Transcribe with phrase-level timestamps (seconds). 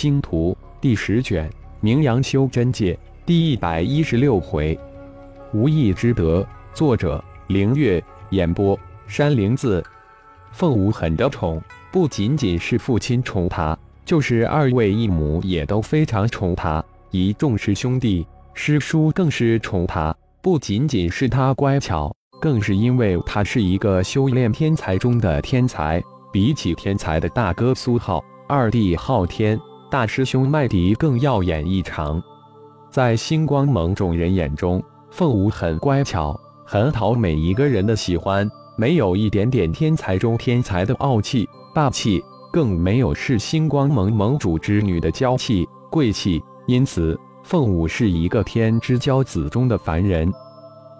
[0.00, 1.50] 星图第十卷，
[1.80, 4.78] 名扬修真界第一百一十六回，
[5.52, 6.46] 无意之得。
[6.72, 8.00] 作者：凌月，
[8.30, 9.84] 演播：山灵子。
[10.52, 16.80] 凤舞很得宠，不仅仅是父亲宠他，就是二位义母也都非常宠他。
[17.10, 18.24] 以众师兄弟、
[18.54, 26.00] 师叔更是宠他，不仅仅是他乖巧，更是因为他是一个修炼天才中的天才。
[26.32, 29.60] 比起天才的大哥苏浩，二弟昊天。
[29.90, 32.22] 大师兄麦迪更耀眼异常，
[32.90, 46.42] 在星光盟众人眼中，凤舞很乖巧，很讨每一个人的喜欢，没有一点点天才中天才的傲气、霸气，更没有是星光盟盟主之女的娇气、贵气。
[46.66, 50.30] 因此，凤舞是一个天之骄子中的凡人。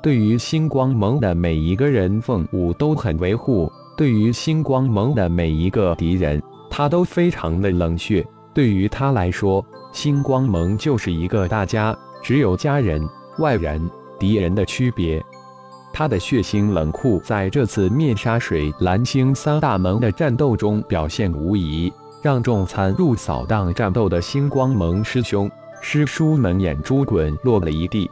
[0.03, 8.27] 对于星光盟的每一个人，凤舞都很维护；对于星光盟的每一个敌人，他都非常的冷血。
[8.59, 15.25] 对于他来说，星光盟就是一个大家，只有家人、外人、敌人的区别。
[15.93, 25.49] 他的血腥冷酷，在这次灭杀水蓝星三大盟的战斗中表现无疑，让众参入扫荡战斗的星光盟师兄
[25.81, 28.11] 师叔们眼珠滚落了一地。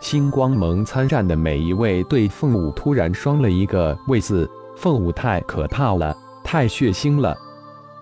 [0.00, 7.36] 星光盟参战的每一位对凤舞突然双了一个“位”字，凤舞太可怕了，太血腥了。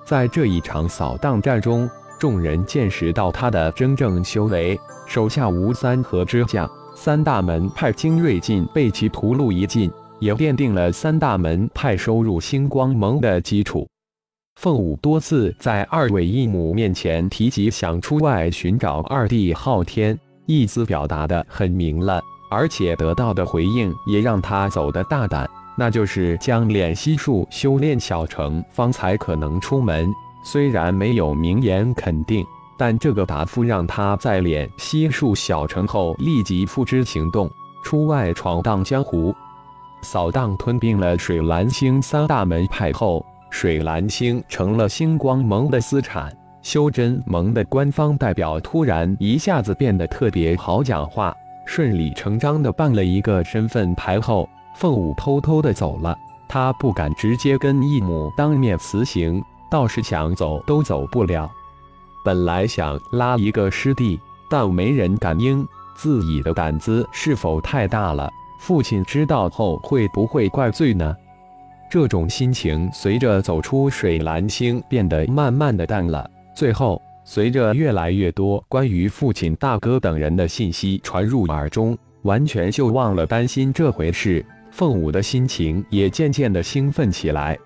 [0.05, 1.89] 在这一场扫荡战中，
[2.19, 4.79] 众人见识到他的真正修为。
[5.07, 13.87] 手下无三合之将，三大门派精锐尽被其屠戮一尽，也奠定了三大门派收入星光盟的基础。
[14.61, 25.49] 凤舞多次在二位义母面前提及想出外寻找二弟昊天，意思表达的很明了，而且得到的回应也让他走得大胆。
[25.77, 30.09] 那就是将敛息术修炼小成，方才可能出门。
[30.45, 32.45] 虽然没有明言肯定，
[32.79, 37.51] 但这个答复让他在敛息术小成后立即付之行动，
[37.83, 39.35] 出外闯荡江湖。
[40.03, 46.31] 扫荡吞并了水蓝星三大门派后，水蓝星成了星光盟的私产。
[46.61, 54.49] 修真盟的官方代表突然一下子变得特别好讲话，顺理成章的办了一个身份牌后。
[54.75, 56.17] 凤舞偷偷的走了，
[56.49, 61.51] 他不敢直接跟义母当面辞行，倒是想走都走不了。
[62.25, 64.19] 本来想拉一个师弟，
[64.51, 68.31] 但没人敢应，自己的胆子是否太大了？
[68.59, 71.15] 父亲知道后会不会怪罪呢？
[71.91, 76.29] 这种心情随着走出水蓝星变得慢慢的淡了。
[76.57, 84.45] 最后，随着越来越多关于父亲、大哥等人的信息传入耳中，完全就忘了担心这回事。
[84.75, 87.57] 凤舞的心情也渐渐的兴奋起来。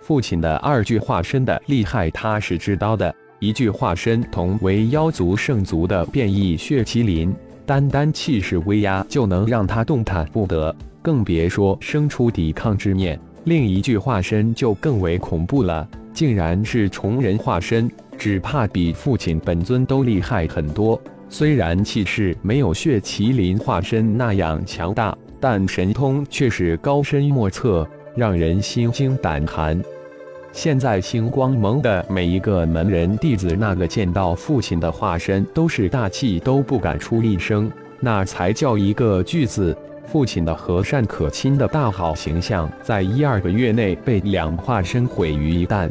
[0.00, 3.14] 父亲的二具化身的厉害，他是知道的。
[3.38, 7.32] 一具化身同为妖族圣族的变异血麒麟，
[7.64, 13.16] 单单气势威压就能让他动弹不得，更别说生出抵抗之念。
[13.44, 17.88] 另一具化身就更为恐怖了，竟然是虫人化身，
[18.18, 21.00] 只怕比父亲本尊都厉害很多。
[21.28, 25.16] 虽然气势没有血麒麟化身那样强大。
[25.42, 29.82] 但神通却是高深莫测，让人心惊胆寒。
[30.52, 39.76] 现在星光盟的每一个门人弟子，那个见到父亲的化身，都是大气都不敢出一声，那才叫一个句子。
[40.06, 45.90] 父亲的和善可亲的大好形象，在一二个月内被两化身毁于一旦。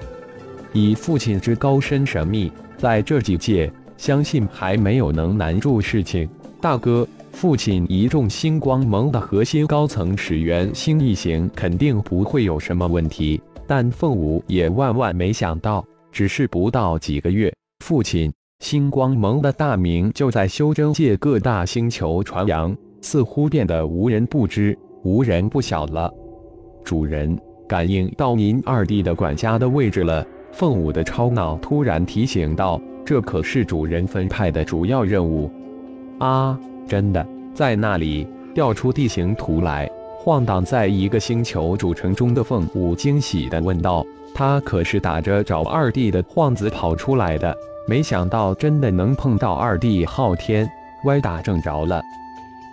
[0.71, 6.29] 以父亲之高深神秘，在这几届，相信还没有能难住事情。
[6.61, 7.05] 大哥。
[7.41, 26.13] 父亲一众星光盟的核心高层始源星一行肯定不会有什么问题，但凤舞也万万没想到，只是不到几个月，父亲星光盟的大名就在修真界各大星球传扬，似乎变得无人不知、无人不晓了。
[26.85, 27.35] 主人，
[27.67, 30.23] 感应到您二弟的管家的位置了。
[30.51, 35.51] 凤舞的超脑突然提醒道：“这可是主人分派的主要任务。”
[36.23, 36.55] 啊。
[36.87, 39.89] 真的在那里调出地形图来，
[40.19, 47.55] 晃荡在一个星球主城中的凤舞惊喜地问道：“他可是打着找二弟的幌子跑出来的，
[47.87, 50.69] 没想到真的能碰到二弟昊天，
[51.05, 52.01] 歪打正着了。”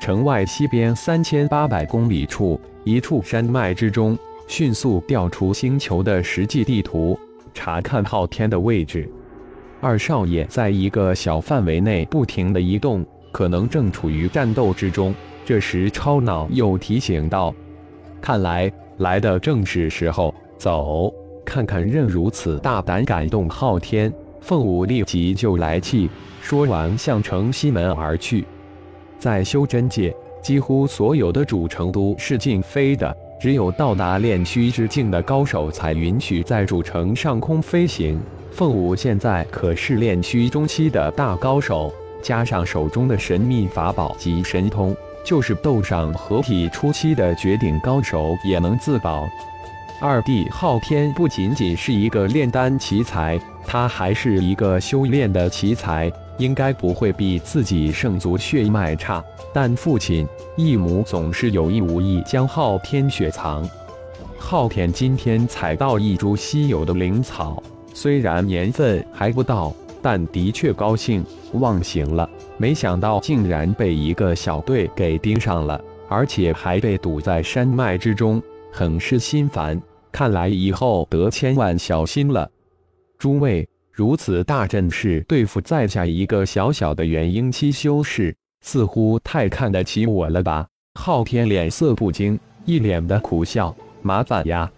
[0.01, 4.17] 城外西边三千八百公里处，一处山脉之中，
[4.47, 7.19] 迅速调出星球的实际地图，
[7.53, 9.11] 查看昊天的位置。
[9.81, 13.05] 二少爷在一个小范围内不停地移动。
[13.31, 15.15] 可能正处于战斗之中。
[15.45, 17.55] 这时，超脑又提醒道
[18.21, 21.13] ：“看来来的正是时候，走，
[21.45, 26.11] 看看任如此大胆敢动昊天，凤舞立即就来气，
[26.43, 28.45] 说完向城西门而去。
[29.19, 38.21] 在修真界，几乎所有的主城都是禁飞的，只有到达炼虚之境的高手才允许在主城上空飞行。
[38.51, 41.93] 凤舞现在可是炼虚中期的大高手，
[42.23, 49.29] 加上手中的神秘法宝及神通，就是斗上合体初期的绝顶高手也能自保。
[50.01, 59.25] 二弟昊天不仅仅是一个炼丹奇才，他还是一个修炼的奇才，应该不会比自己圣族血脉差。
[59.53, 60.25] 但父亲、
[60.57, 63.69] 义母总是有意无意将昊天雪藏。
[64.39, 67.61] 昊天今天采到一株稀有的灵草，
[67.93, 71.25] 虽然年份还不到，但的确高兴
[71.55, 72.29] 忘形了。
[72.57, 78.43] 没想到竟然被一个小队给盯上了，而且还被堵在山脉之中。
[78.71, 79.81] 很是心烦，
[80.13, 82.49] 看来以后得千万小心了。
[83.19, 90.67] 诸位，如此大阵势对付在下一个小小的元婴期修士，似乎太看得起我了吧？
[90.95, 93.75] 昊天脸色不惊，一脸的苦笑。
[94.03, 94.71] 麻烦呀，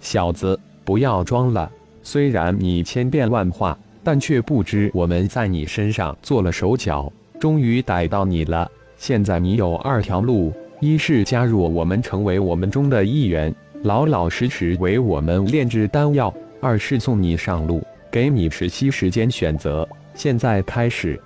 [0.00, 1.68] 小子，不要装了。
[2.02, 7.10] 虽然你千变万化，但却不知我们在你身上做了手脚，
[7.40, 8.70] 终于逮到你了。
[8.96, 10.52] 现在你有二条路。
[10.80, 13.54] 一是加入我们，成为我们中的一员，
[13.84, 16.30] 老老实实为我们炼制丹药；
[16.60, 19.88] 二是送你上路，给你十息时间选择。
[20.14, 21.18] 现在开始。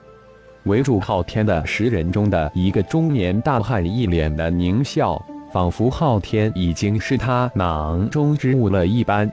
[0.64, 5.20] 围住昊天的十人中的一个中年大汉一脸的狞笑，
[5.50, 9.28] 仿佛昊天已经是他囊中之物了一般。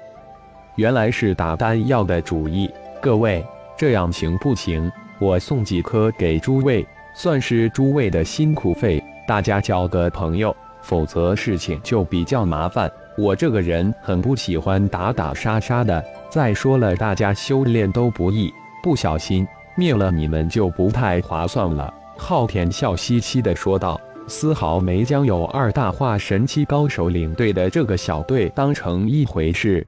[0.75, 2.67] 原来是打丹药的主意。
[3.05, 3.45] 各位，
[3.77, 4.91] 这样行不行？
[5.19, 8.99] 我送几颗给诸位，算是诸位的辛苦费。
[9.27, 12.91] 大家交个朋友，否则事情就比较麻烦。
[13.15, 16.03] 我这个人很不喜欢打打杀杀的。
[16.31, 19.47] 再说了，大家修炼都不易，不小心
[19.77, 21.93] 灭了你们就不太划算了。
[22.17, 29.85] 昊天笑嘻嘻地说道，丝毫没将有二大化神期高手领队的这个小队当成一回事。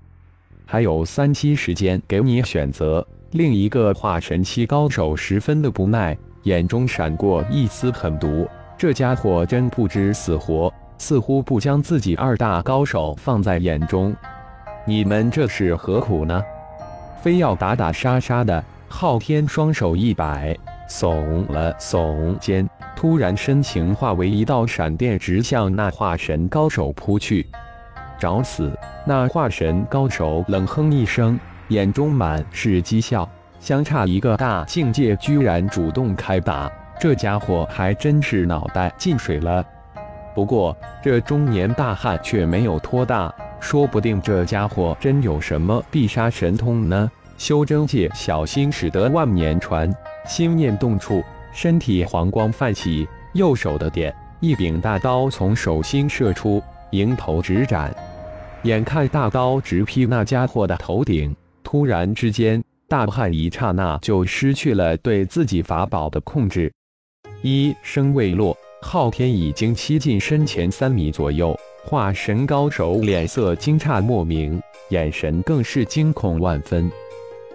[0.69, 3.05] 还有三期时间给你选择。
[3.31, 8.45] 另一个化神期高手十分的不耐，眼中闪过一丝狠毒。
[8.77, 14.13] 这家伙真不知死活，似乎不将自己二大高手放在眼中。
[14.85, 16.43] 你们这是何苦呢？
[17.21, 18.63] 非要打打杀杀的？
[18.89, 20.57] 昊天双手一摆，
[20.89, 27.45] 耸了耸肩，突然身形化为一道闪电，直向那化神高手扑去。
[28.19, 28.71] 找死！
[29.05, 33.27] 那化神高手冷哼一声，眼中满是讥笑。
[33.59, 36.71] 相差一个大境界，居然主动开打。
[36.99, 39.65] 这家伙还真是脑袋进水了。
[40.35, 47.11] 不过这中年大汉却没有托大，说不定这家伙真有什么必杀神通呢？
[47.37, 49.91] 修真界小心使得万年船，
[50.25, 56.61] 心念动处，身体黄光泛起，右手的点，一柄大刀从手心射出，
[56.91, 57.91] 迎头直斩。
[58.63, 61.33] 眼看大刀直劈那家伙的头顶，
[61.63, 66.71] 突然之间，大汉一刹那就失去了对自己法宝的控制。
[67.43, 71.57] 一声未落，昊天已经栖近身前三米左右。
[71.85, 76.91] 化神高手脸色惊诧莫名，眼神更是惊恐万分。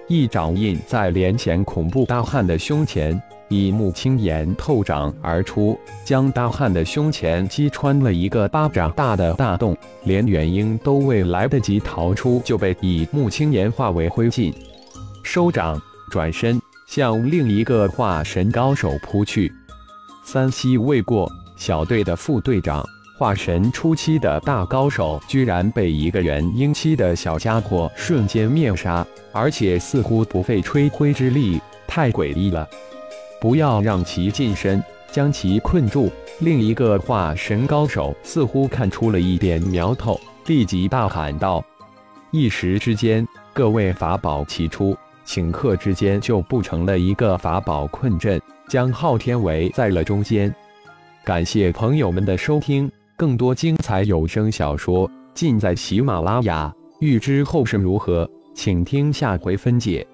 [0.09, 3.21] 一掌印在脸前恐怖大汉的胸前，
[3.53, 14.55] 一目青炎透掌而出，将大汉的胸前击穿了一个巴掌大的大洞，连元婴都未来得及逃出，就被以目青炎化为灰烬。
[15.23, 15.79] 收掌，
[16.11, 19.53] 转身向另一个化神高手扑去。
[20.25, 22.83] 三息未过，小队的副队长
[23.19, 32.67] 化神初期的大高手，居然被一个元婴期的小家伙瞬间灭杀，而且似乎不费吹灰之力，太诡异了！
[33.43, 34.81] 不要让其近身，
[35.11, 36.09] 将其困住。
[36.39, 41.61] 另一个化神高手似乎看出了一点苗头，立即大喊道
[42.31, 44.97] ：“一时之间，各位法宝齐出，
[45.27, 50.55] 顷刻之间就布成了一个法宝困阵。”将昊天围在了中间。
[51.25, 56.73] 感谢朋友们的收听，更多精彩有声小说尽在喜马拉雅。
[57.01, 60.07] 欲知后事如何，请听下回分解。